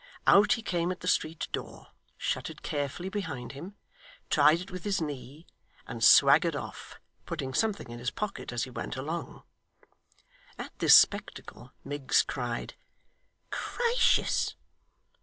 [0.25, 3.75] Out he came at the street door, shut it carefully behind him,
[4.31, 5.45] tried it with his knee,
[5.85, 9.43] and swaggered off, putting something in his pocket as he went along.
[10.57, 12.73] At this spectacle Miggs cried
[13.51, 14.55] 'Gracious!